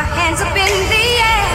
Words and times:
my 0.00 0.06
hands 0.16 0.40
up 0.40 0.56
in 0.56 0.72
the 0.88 1.06
air. 1.20 1.52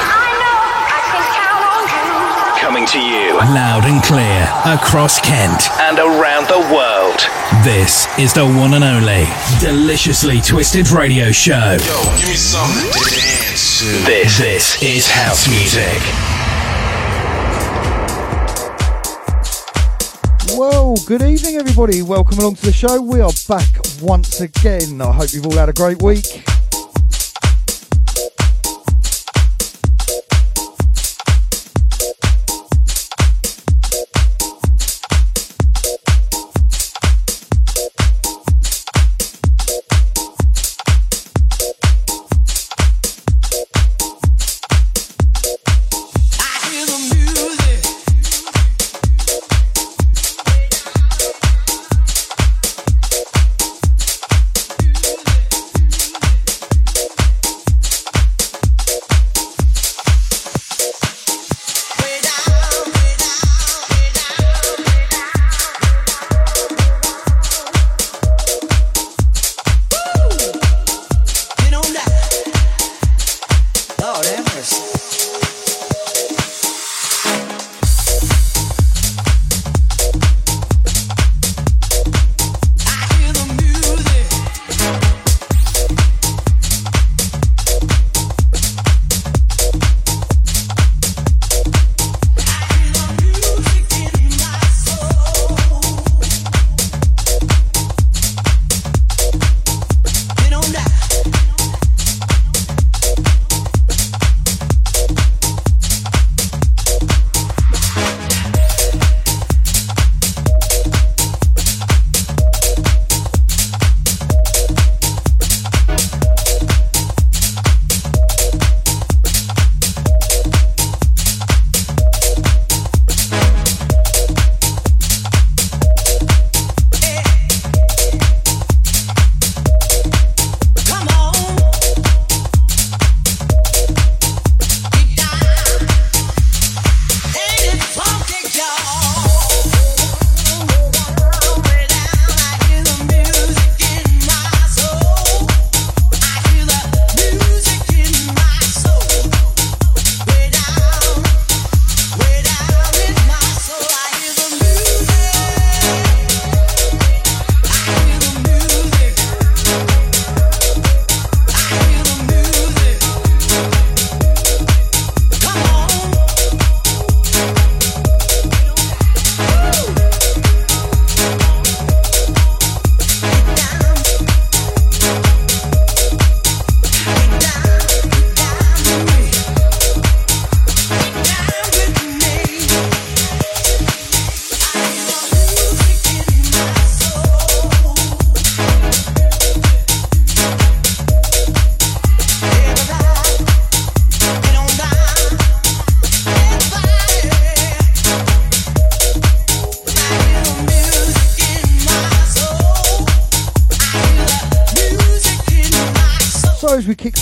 I 0.00 0.24
know 0.40 0.56
I 0.88 1.00
can 1.12 1.24
count 1.36 1.64
on 1.68 1.84
you. 1.92 2.60
Coming 2.64 2.86
to 2.86 2.98
you 2.98 3.34
Loud 3.52 3.84
and 3.84 4.02
clear 4.02 4.48
across 4.64 5.20
Kent. 5.20 5.68
and 5.80 5.98
around 5.98 6.48
the 6.48 6.60
world. 6.72 7.20
This 7.62 8.08
is 8.18 8.32
the 8.32 8.46
one 8.46 8.72
and 8.72 8.84
only 8.84 9.26
Deliciously 9.60 10.40
Twisted 10.40 10.90
Radio 10.90 11.30
Show. 11.30 11.76
Yo, 11.76 12.16
give 12.16 12.28
me 12.28 12.34
something 12.34 12.90
to 12.90 13.10
dance 13.10 13.80
to. 13.80 13.84
This, 14.08 14.38
this 14.38 14.82
is 14.82 15.10
house 15.10 15.46
music. 15.46 16.41
Well, 20.56 20.96
good 21.06 21.22
evening, 21.22 21.56
everybody. 21.56 22.02
Welcome 22.02 22.38
along 22.38 22.56
to 22.56 22.66
the 22.66 22.72
show. 22.72 23.00
We 23.00 23.20
are 23.20 23.32
back 23.48 23.68
once 24.02 24.40
again. 24.40 25.00
I 25.00 25.10
hope 25.10 25.32
you've 25.32 25.46
all 25.46 25.56
had 25.56 25.70
a 25.70 25.72
great 25.72 26.02
week. 26.02 26.44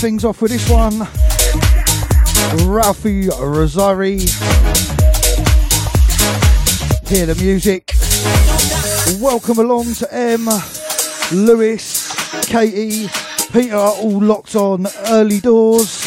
Things 0.01 0.25
off 0.25 0.41
with 0.41 0.49
this 0.51 0.67
one, 0.67 0.93
Ralphi 2.65 3.29
Rosario. 3.39 4.17
Hear 7.07 7.27
the 7.27 7.35
music. 7.39 7.93
Welcome 9.21 9.59
along 9.59 9.93
to 9.93 10.11
M, 10.11 10.49
Lewis, 11.31 12.11
Katie, 12.47 13.09
Peter, 13.53 13.75
all 13.75 14.19
locked 14.19 14.55
on 14.55 14.87
early 15.05 15.39
doors. 15.39 16.00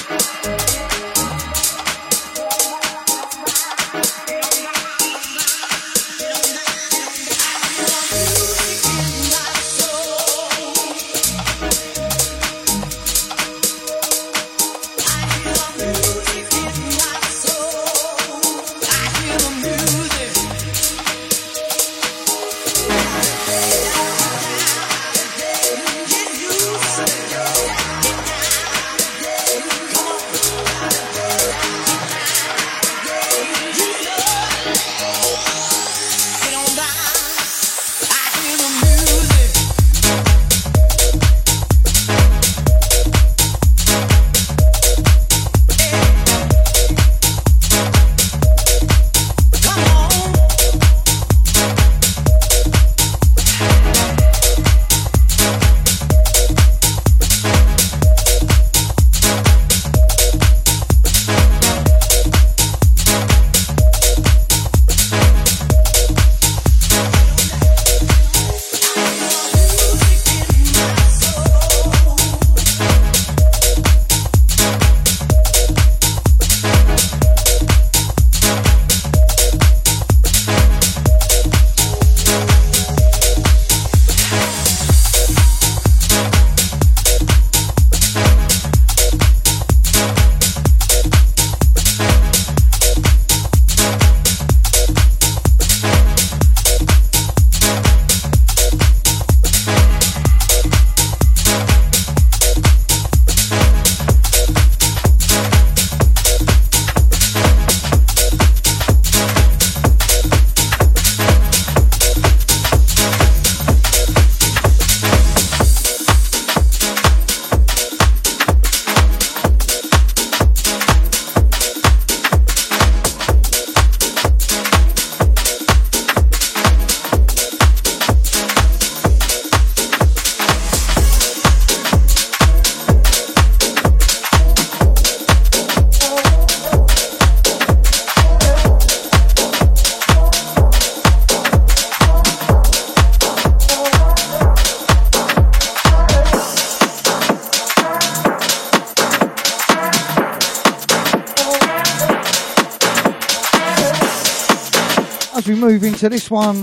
Into 156.05 156.17
this 156.17 156.31
one, 156.31 156.57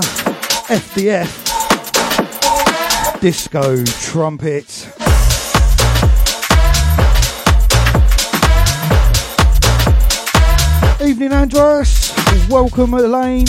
FDF, 0.70 1.50
Disco 3.20 3.84
Trumpet. 3.84 4.88
Evening, 11.02 11.34
Andros. 11.34 12.14
Welcome, 12.50 12.94
Elaine. 12.94 13.48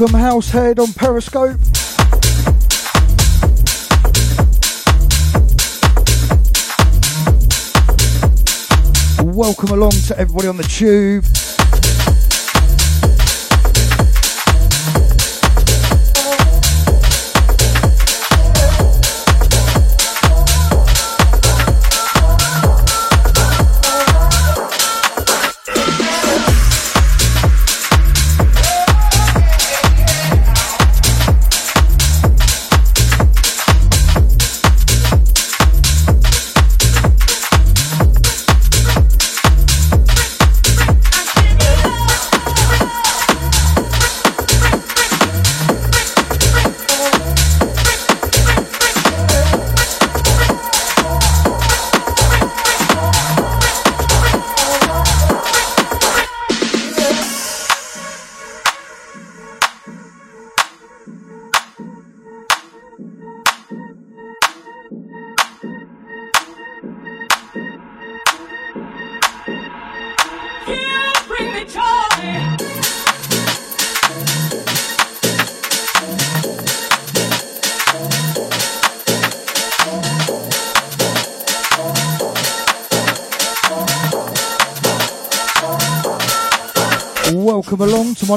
Welcome, 0.00 0.18
Househead 0.18 0.78
on 0.78 0.94
Periscope. 0.94 1.60
Welcome 9.36 9.68
along 9.72 9.90
to 9.90 10.18
everybody 10.18 10.48
on 10.48 10.56
the 10.56 10.62
tube. 10.62 11.26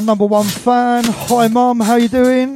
Number 0.04 0.26
one 0.26 0.46
fan. 0.46 1.04
Hi, 1.04 1.48
Mum. 1.48 1.80
How 1.80 1.96
you 1.96 2.08
doing? 2.08 2.53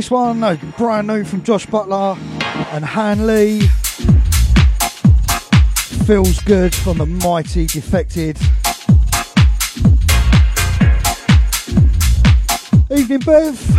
This 0.00 0.10
one, 0.10 0.40
brand 0.78 1.06
new 1.08 1.22
from 1.24 1.42
Josh 1.42 1.66
Butler 1.66 2.16
and 2.72 2.82
Han 2.82 3.26
Lee. 3.26 3.60
Feels 6.06 6.40
good 6.40 6.74
from 6.74 6.96
the 6.96 7.04
mighty 7.04 7.66
Defected. 7.66 8.38
Evening, 12.90 13.18
Bev. 13.18 13.69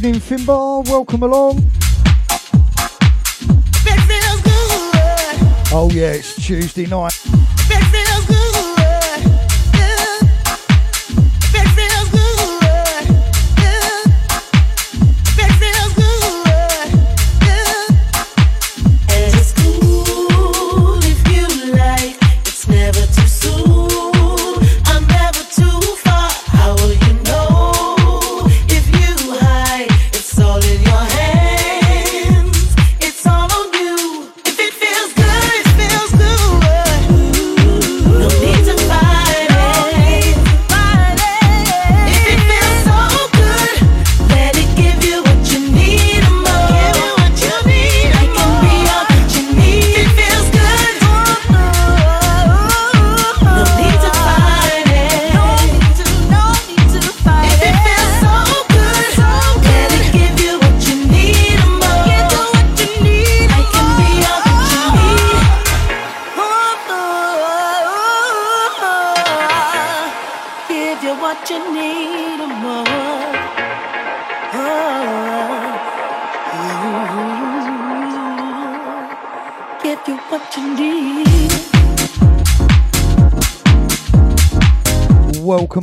Finbar, 0.00 0.82
welcome 0.88 1.22
along. 1.22 1.58
Oh 5.72 5.90
yeah, 5.92 6.12
it's 6.12 6.42
Tuesday 6.42 6.86
night. 6.86 7.12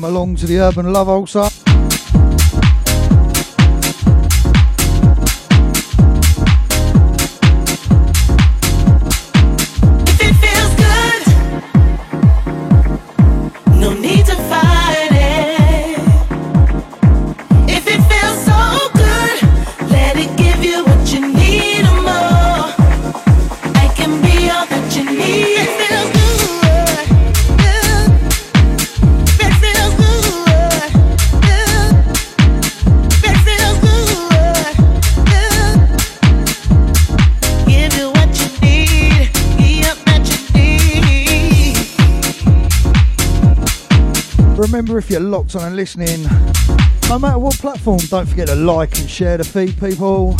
Along 0.07 0.37
to 0.37 0.45
the 0.45 0.57
Urban 0.57 0.93
Love 0.93 1.09
also. 1.09 1.56
Locked 45.47 45.63
on 45.63 45.67
and 45.67 45.75
listening, 45.75 46.23
no 47.09 47.19
matter 47.19 47.37
what 47.37 47.55
platform, 47.55 47.99
don't 48.09 48.25
forget 48.25 48.47
to 48.47 48.55
like 48.55 48.97
and 48.99 49.09
share 49.09 49.37
the 49.37 49.43
feed, 49.43 49.79
people. 49.79 50.35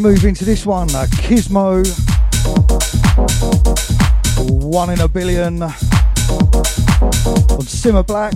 Move 0.00 0.24
into 0.24 0.46
this 0.46 0.64
one, 0.64 0.88
uh, 0.94 1.04
Kismo, 1.10 1.84
one 4.64 4.88
in 4.88 5.00
a 5.00 5.08
billion. 5.08 5.62
On 5.62 5.70
Simma 7.66 8.06
Black. 8.06 8.32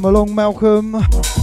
Welcome 0.00 0.16
along, 0.16 0.34
Malcolm. 0.34 1.39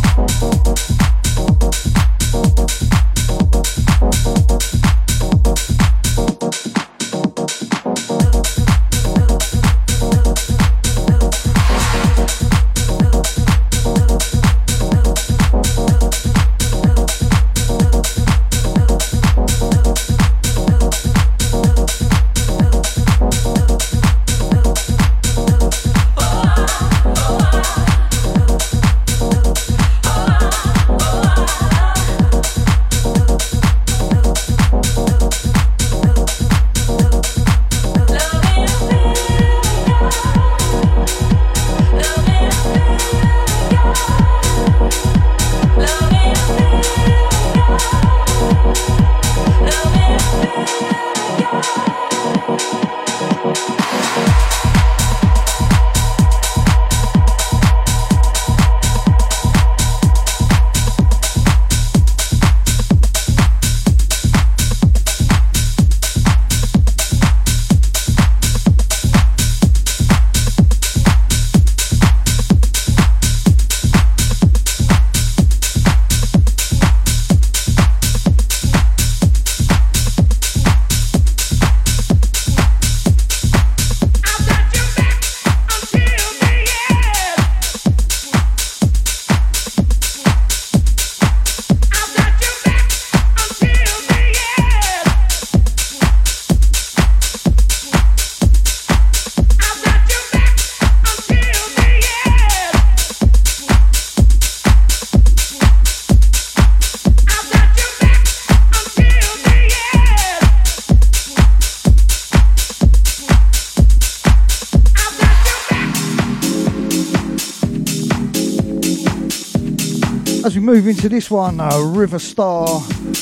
Move 120.77 120.89
into 120.89 121.09
this 121.09 121.31
one, 121.31 121.59
uh, 121.59 121.75
Riva 121.79 122.19
Starr, 122.19 122.67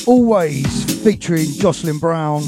always 0.05 1.01
featuring 1.01 1.45
Jocelyn 1.53 1.99
Brown. 1.99 2.43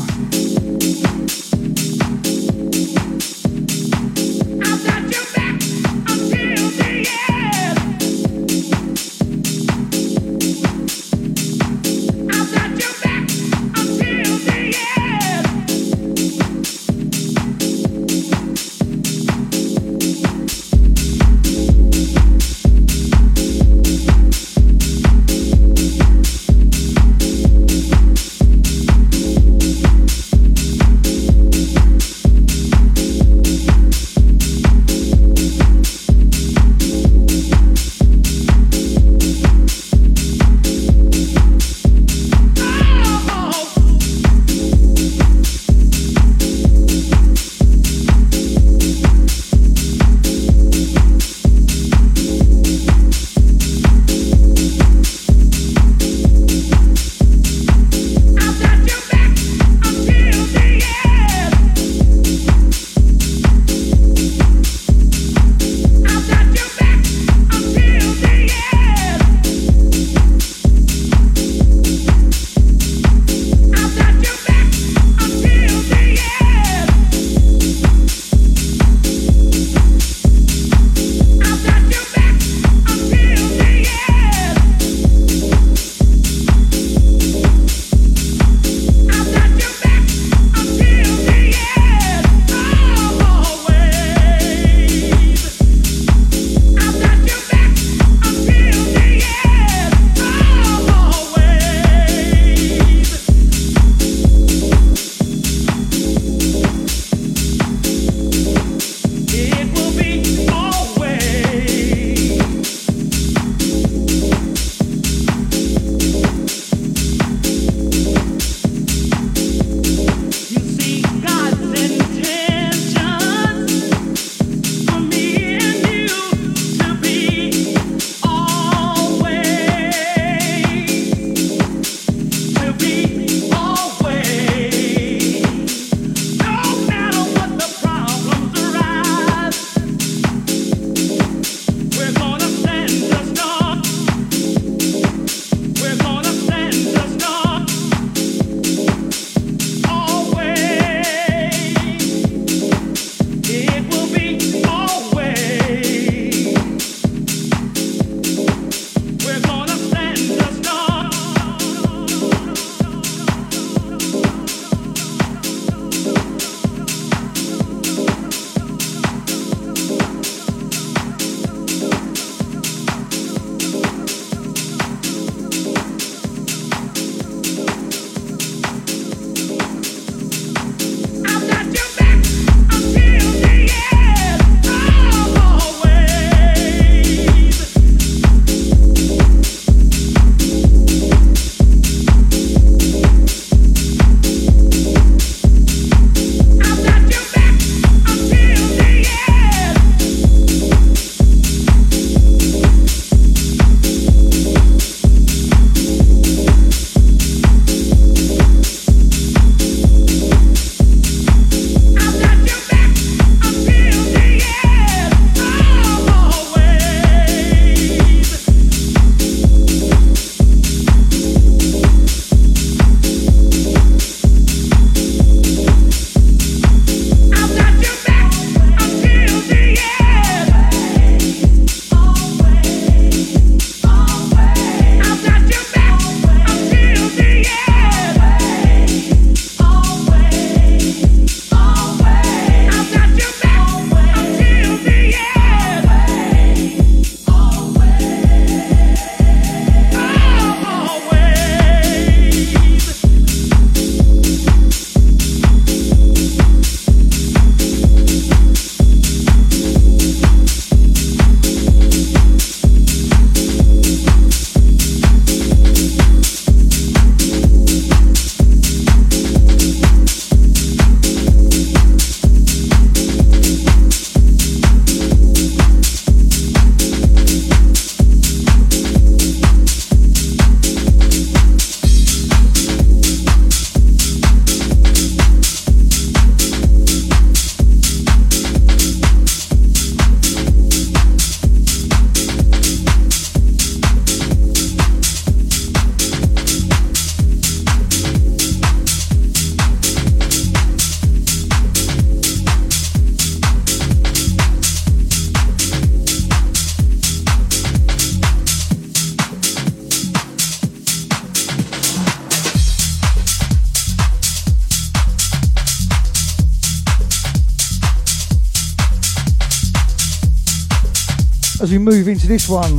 This 322.28 322.50
one. 322.50 322.78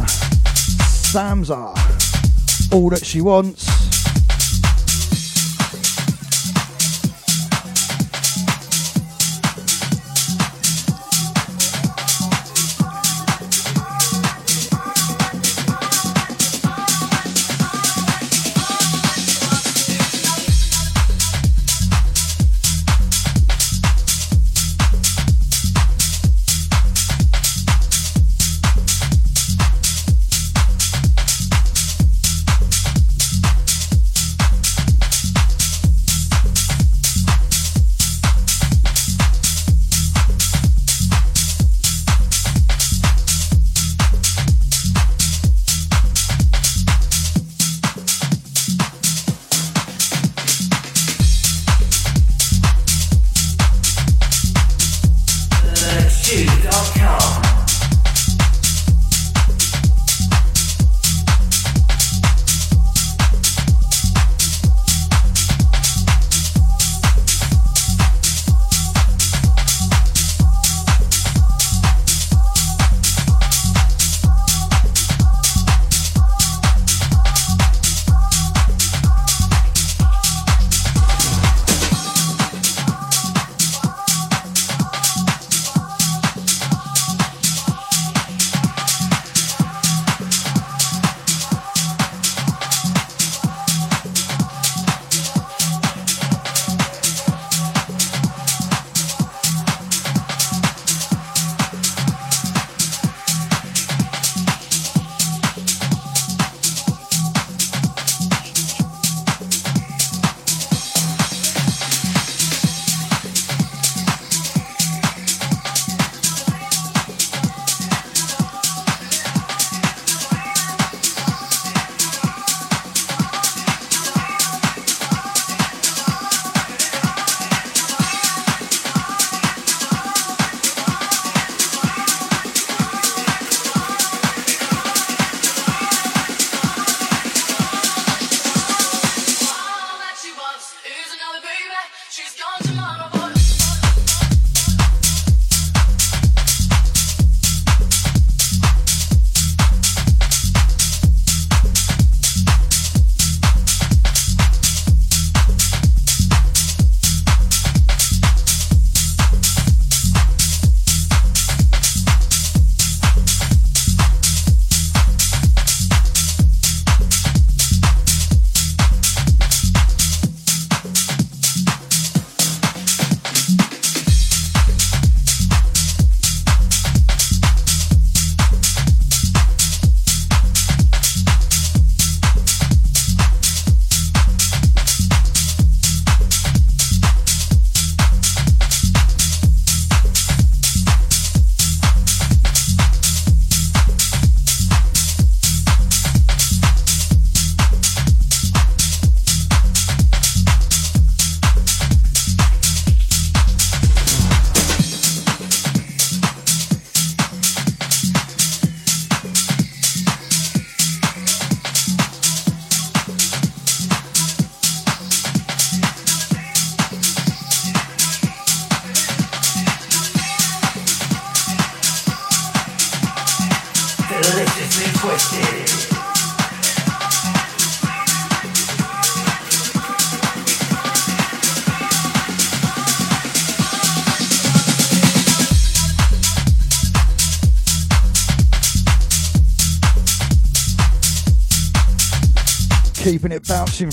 Samza, 1.11 1.73
all 2.73 2.91
that 2.91 3.05
she 3.05 3.23
wants. 3.23 3.68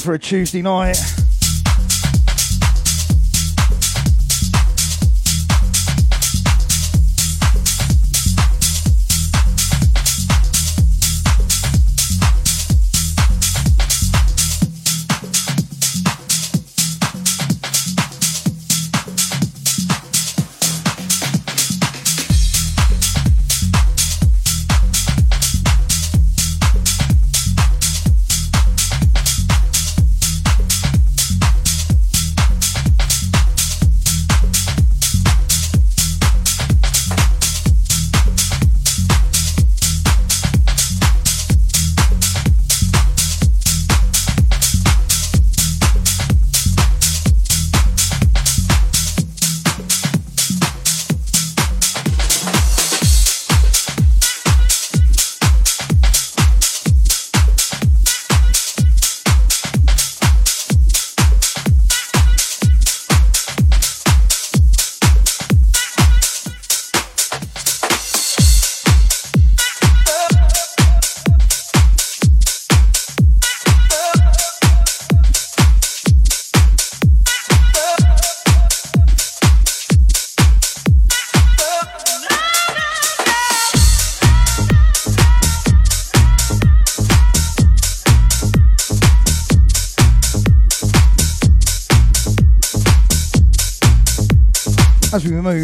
For 0.05 0.13
a 0.13 0.19
Tuesday 0.19 0.61
night. 0.61 1.24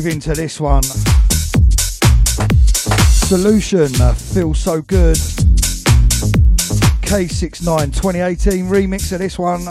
Into 0.05 0.33
this 0.33 0.59
one. 0.59 0.83
Solution 3.11 3.89
uh, 4.01 4.13
feels 4.13 4.59
so 4.59 4.81
good. 4.81 5.17
K69 7.01 7.93
2018 7.93 8.65
remix 8.65 9.11
of 9.11 9.19
this 9.19 9.37
one. 9.37 9.61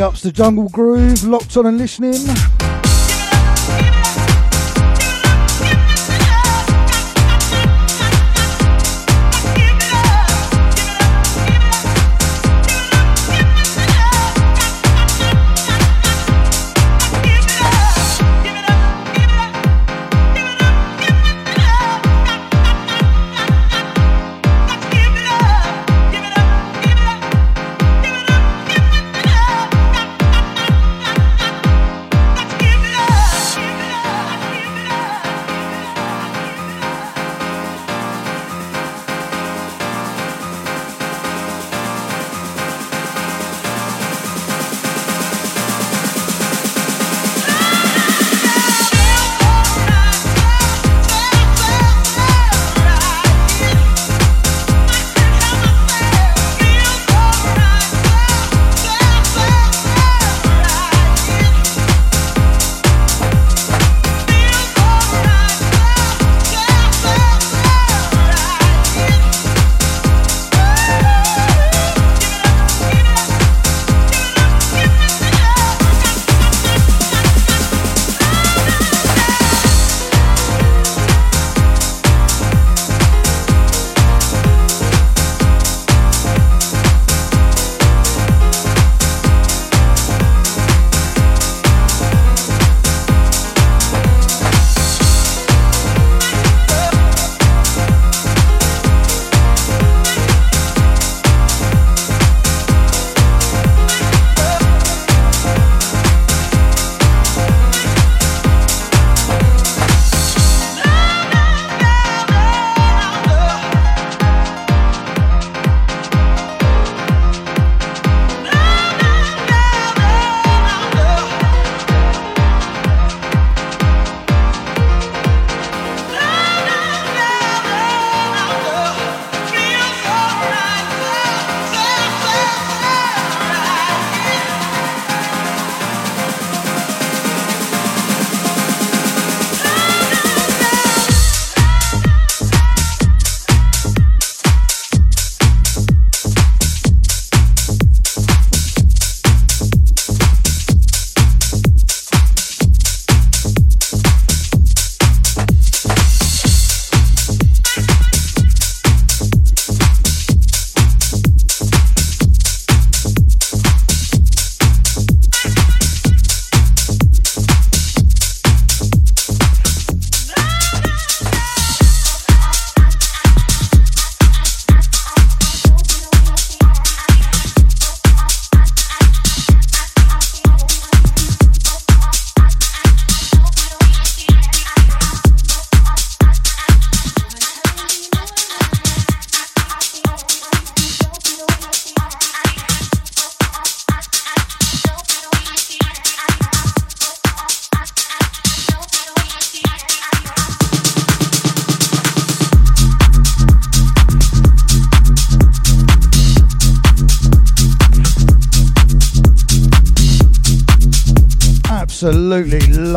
Big 0.00 0.06
ups 0.06 0.22
to 0.22 0.32
Jungle 0.32 0.70
Groove, 0.70 1.24
locked 1.24 1.58
on 1.58 1.66
and 1.66 1.76
listening. 1.76 2.69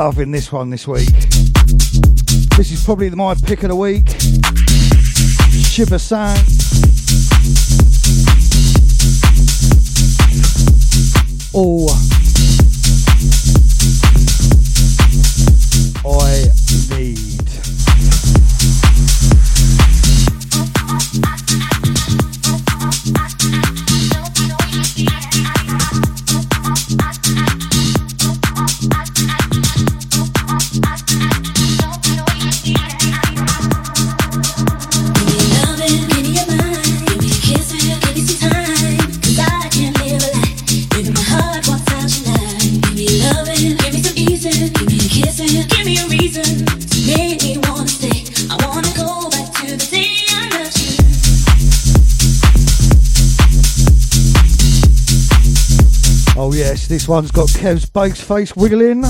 loving 0.04 0.32
this 0.32 0.52
one 0.52 0.70
this 0.70 0.86
week. 0.86 1.08
This 2.58 2.74
is 2.74 2.84
probably 2.84 3.10
my 3.12 3.36
pick 3.36 3.64
of 3.64 3.70
the 3.70 3.76
week. 3.76 4.10
Shiba 5.64 5.98
San. 5.98 6.36
Oh. 11.56 12.03
This 57.04 57.10
one's 57.10 57.32
got 57.32 57.50
Kev's 57.50 57.86
Bakes 57.86 58.22
face 58.22 58.56
wiggling. 58.56 59.04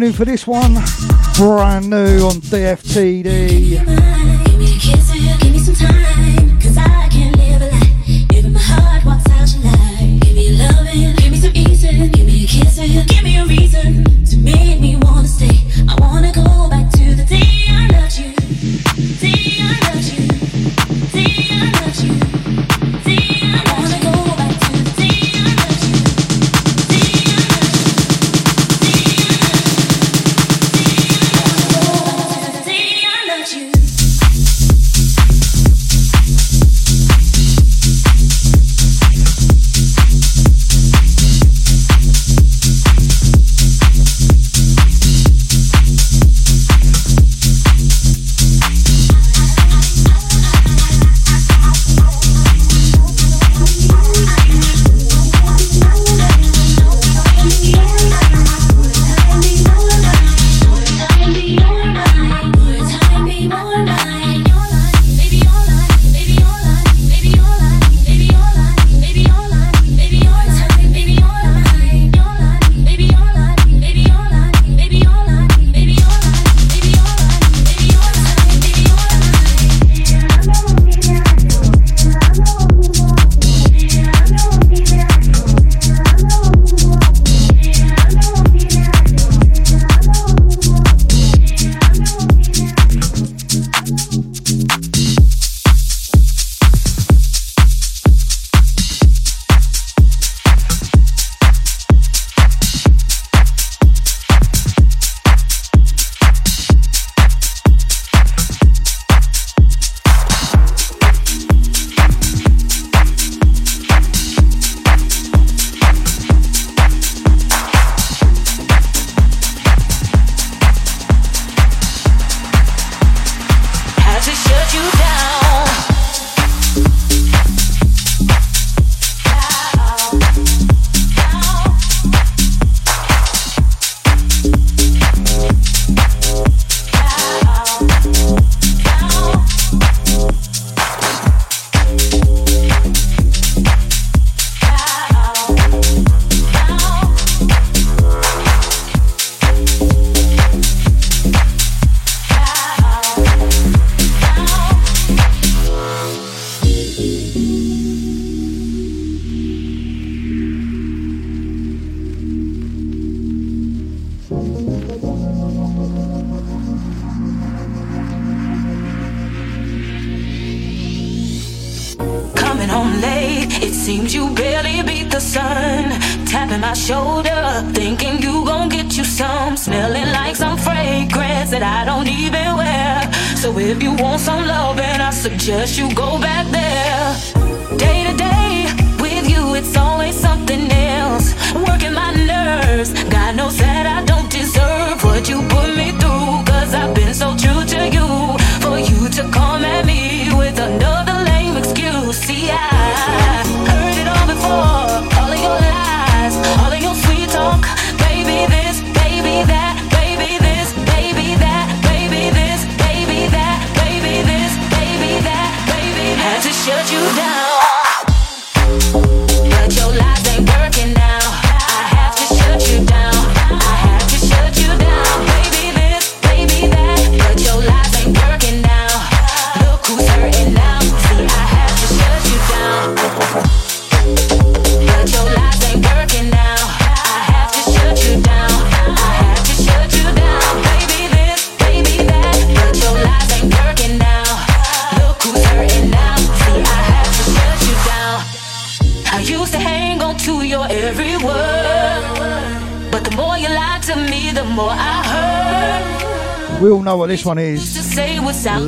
coming 0.00 0.12
in 0.12 0.16
for 0.16 0.24
this 0.24 0.46
one, 0.46 0.72
brand 1.36 1.90
new 1.90 2.24
on 2.24 2.40
DFTD. 2.40 4.09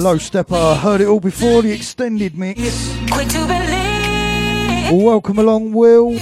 Low 0.02 0.16
Steppa. 0.16 0.76
Heard 0.80 1.00
it 1.00 1.06
all 1.06 1.20
before, 1.20 1.62
the 1.62 1.70
extended 1.70 2.36
mix. 2.36 2.58
Welcome 4.90 5.38
along, 5.38 5.72
Will. 5.72 6.18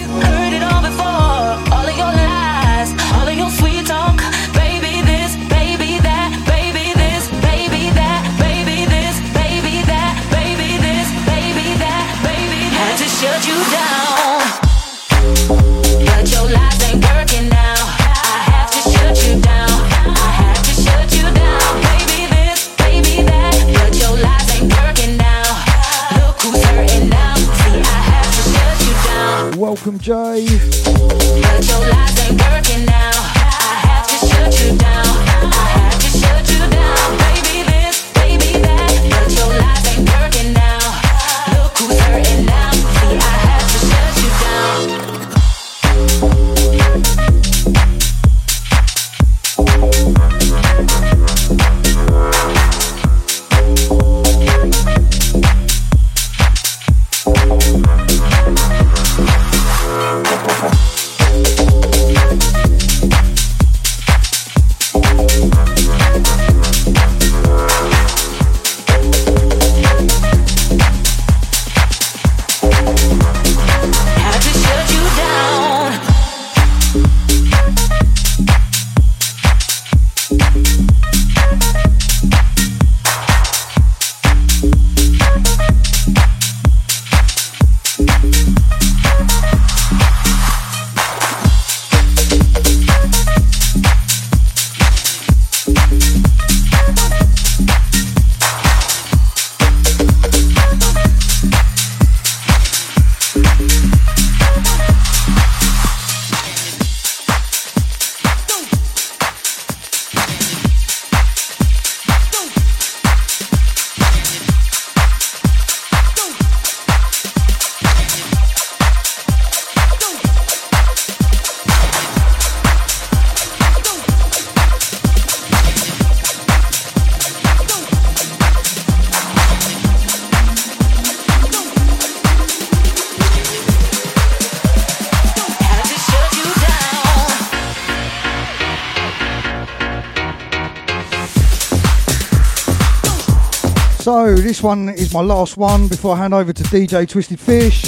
This 144.51 144.64
one 144.64 144.88
is 144.88 145.14
my 145.14 145.20
last 145.20 145.57
one 145.57 145.86
before 145.86 146.16
I 146.16 146.18
hand 146.18 146.34
over 146.34 146.53
to 146.53 146.62
DJ 146.64 147.09
Twisted 147.09 147.38
Fish, 147.38 147.82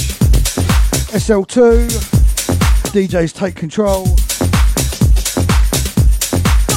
SL2, 1.11 1.89
DJs 2.93 3.33
Take 3.33 3.55
Control, 3.57 4.05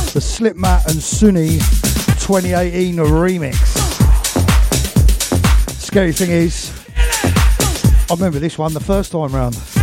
the 0.09 0.19
Slipmatt 0.21 0.87
and 0.87 1.01
Sunni 1.01 1.59
2018 2.19 2.97
remix. 2.97 3.55
Scary 5.81 6.13
thing 6.13 6.33
is, 6.33 6.73
I 8.11 8.15
remember 8.15 8.41
this 8.41 8.59
one 8.59 8.75
the 8.75 8.81
first 8.81 9.13
time 9.13 9.33
round. 9.33 9.76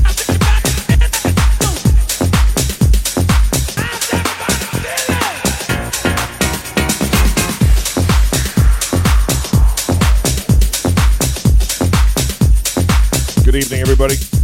everybody. 14.03 14.42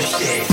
push. 0.00 0.49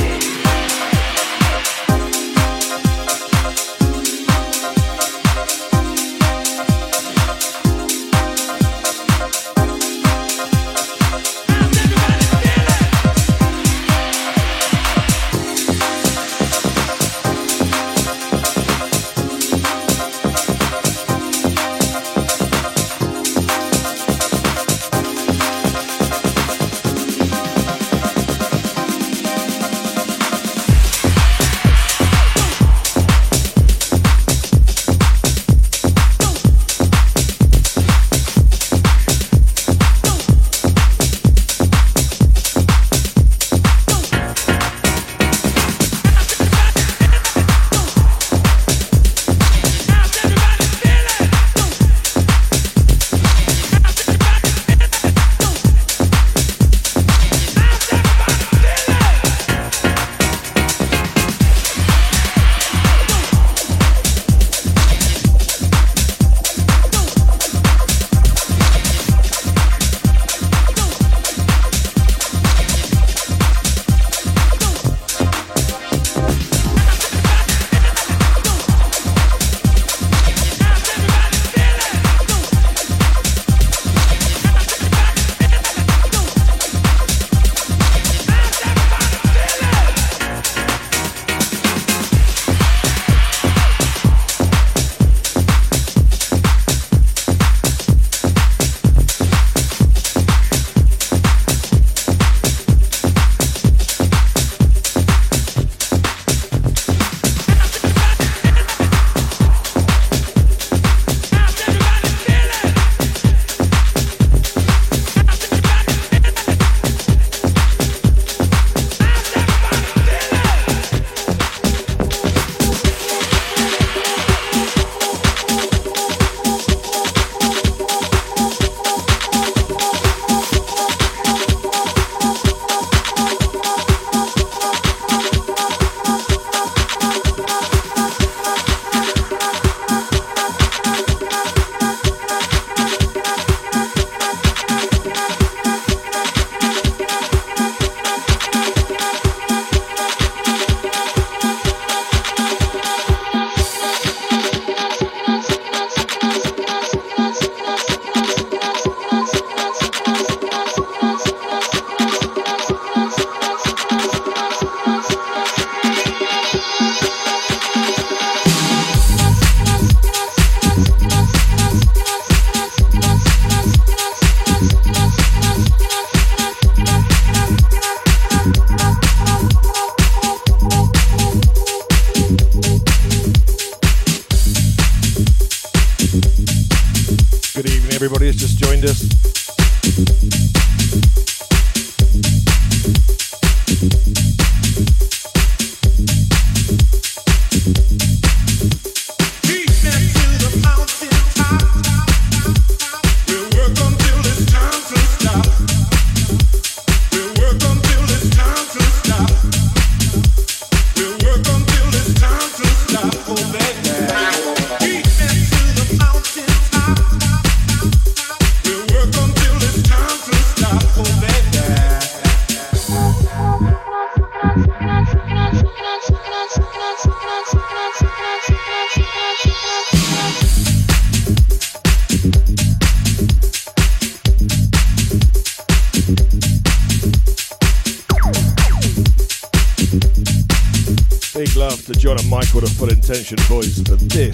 Attention, 243.10 243.38
boys, 243.47 243.80
for 243.84 243.95
this 243.95 244.27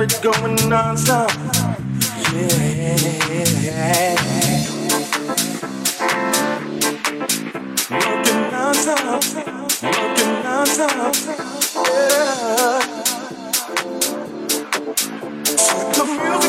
it's 0.00 0.18
going 0.20 0.56
nonstop. 0.70 1.28
Yeah. 2.32 2.98
Working 7.90 8.42
nonstop. 8.52 9.22
Working 9.82 10.34
nonstop. 10.44 11.14
Yeah. 11.86 12.80
The 15.94 16.04
music. 16.04 16.47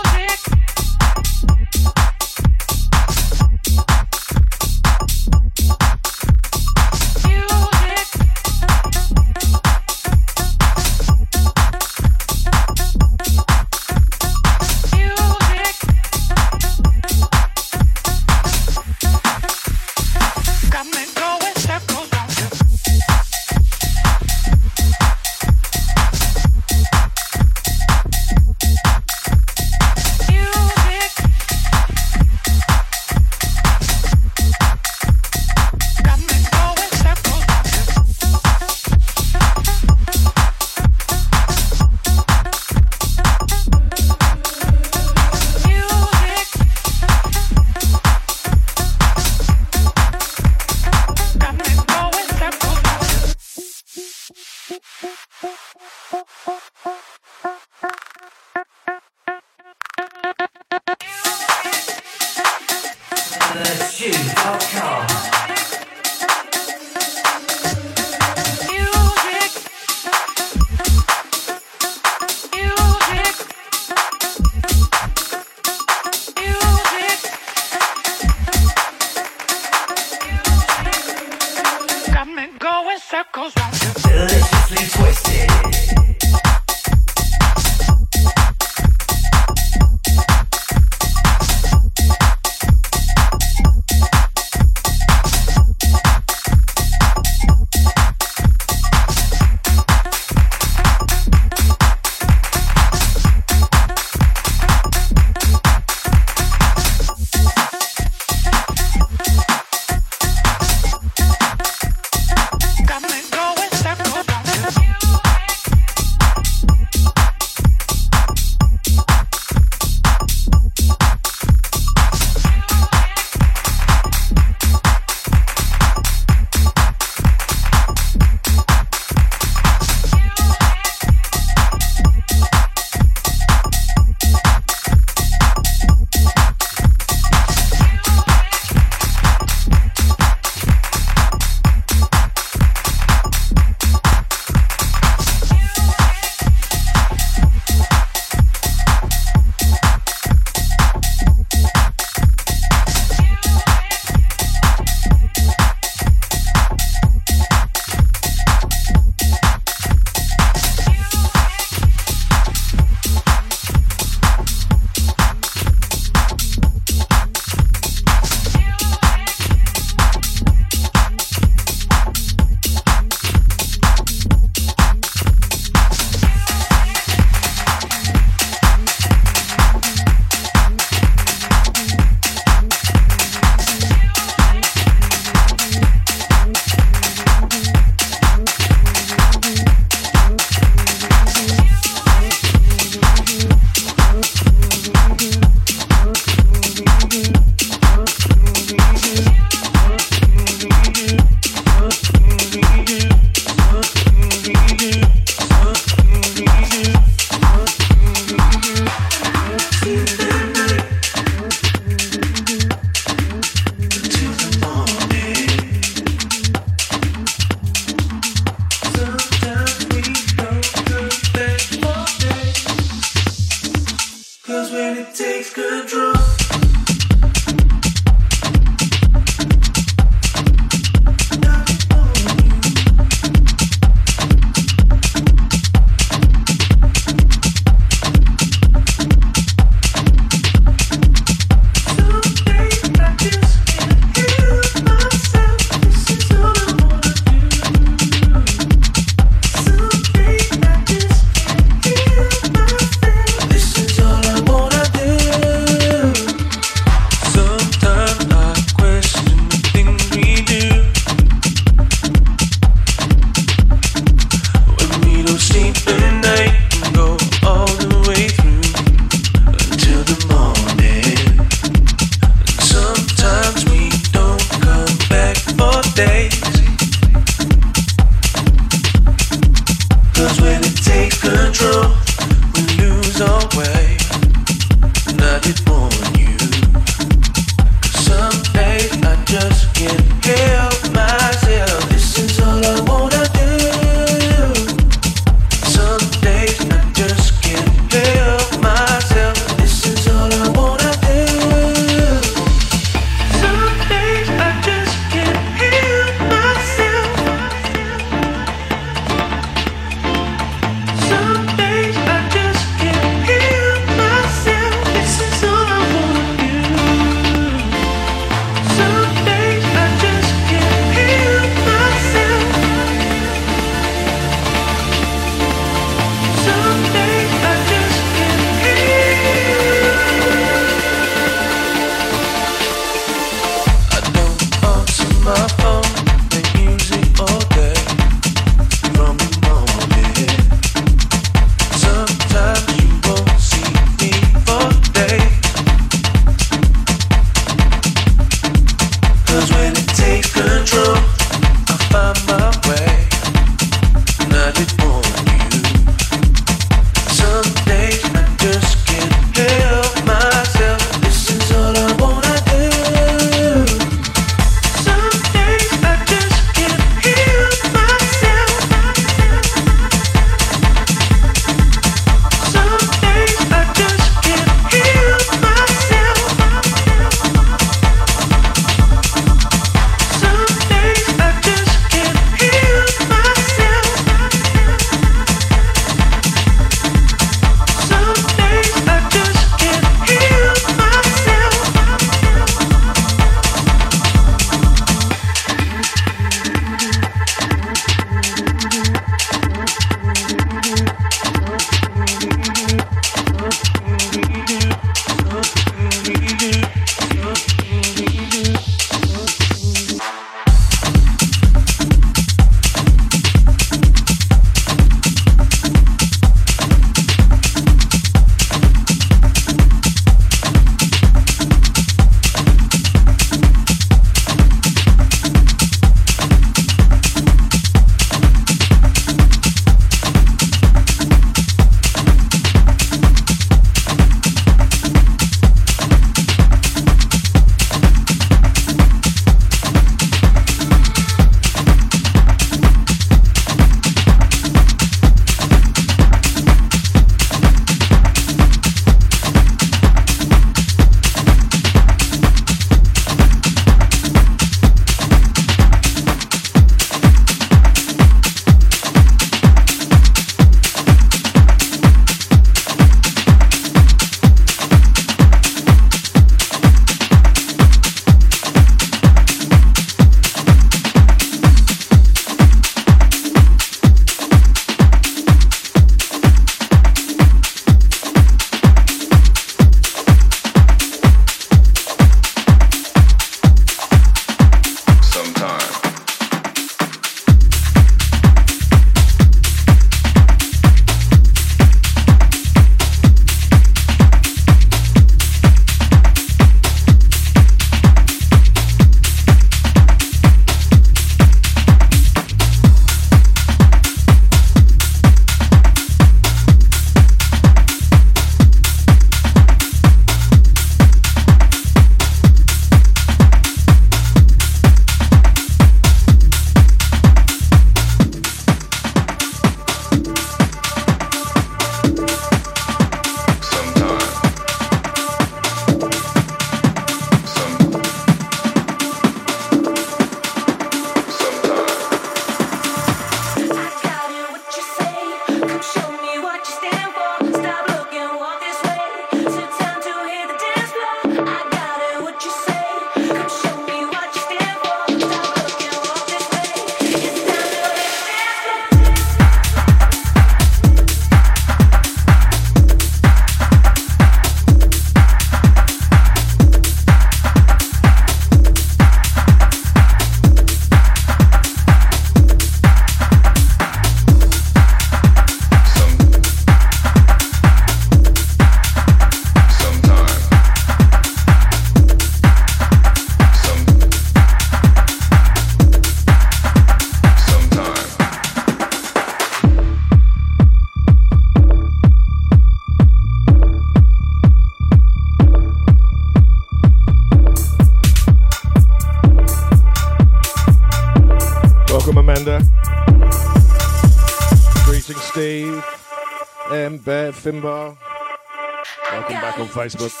Facebook. 599.61 600.00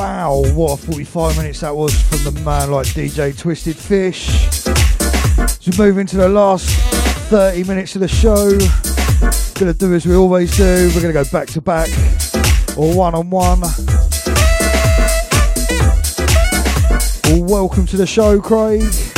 45 0.00 1.36
minutes 1.36 1.60
that 1.60 1.76
was 1.76 1.94
from 2.02 2.24
the 2.24 2.40
man 2.40 2.70
like 2.70 2.86
DJ 2.86 3.36
Twisted 3.36 3.76
Fish. 3.76 4.28
As 5.38 5.68
we 5.68 5.76
move 5.76 5.98
into 5.98 6.16
the 6.16 6.28
last 6.28 6.68
30 7.28 7.64
minutes 7.64 7.94
of 7.96 8.00
the 8.00 8.08
show, 8.08 8.58
gonna 9.58 9.74
do 9.74 9.94
as 9.94 10.06
we 10.06 10.14
always 10.14 10.56
do. 10.56 10.90
We're 10.94 11.02
gonna 11.02 11.12
go 11.12 11.24
back 11.30 11.48
to 11.48 11.60
back 11.60 11.88
or 12.78 12.94
one 12.94 13.14
on 13.14 13.28
one. 13.28 13.60
Well, 17.24 17.44
welcome 17.44 17.86
to 17.86 17.96
the 17.96 18.06
show, 18.06 18.40
Craig. 18.40 19.09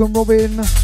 Welcome, 0.00 0.14
Robin. 0.14 0.79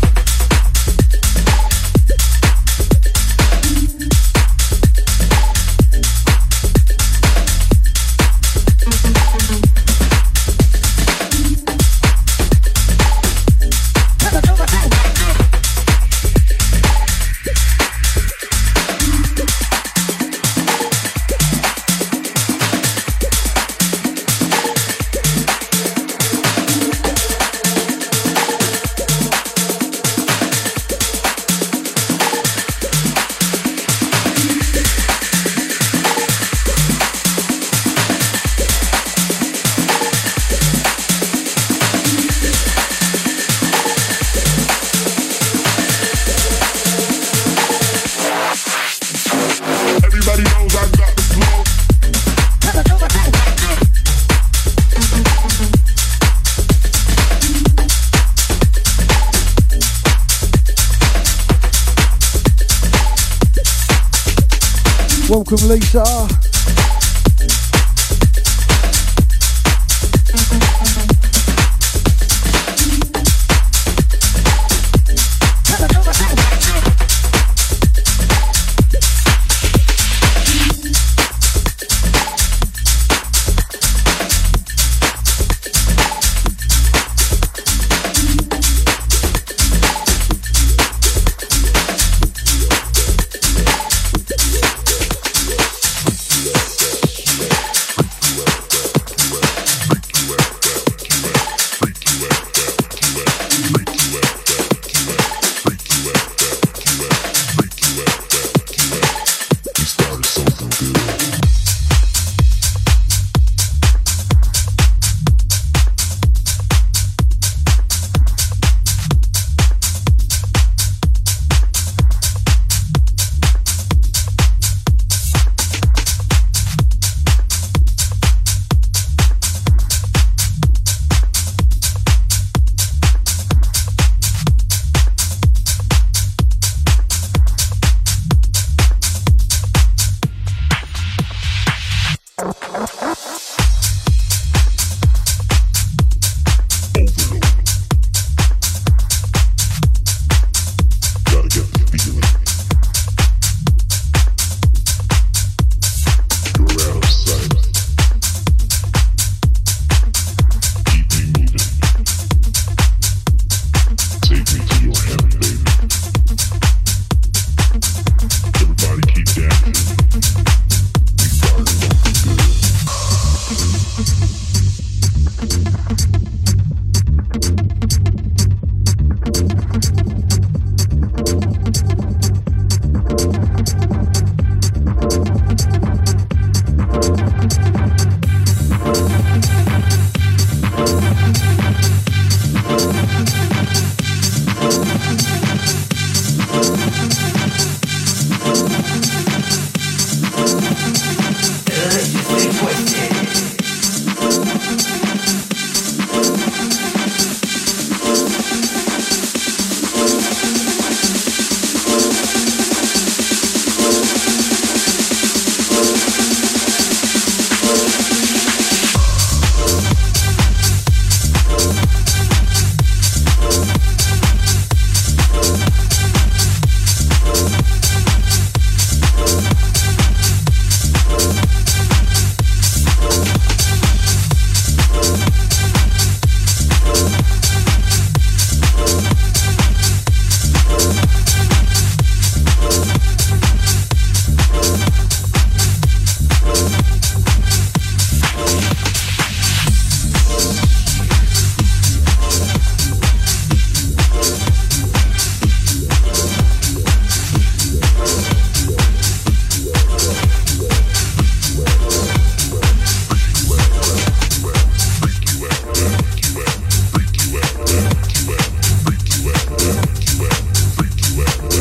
Welcome, 65.96 66.25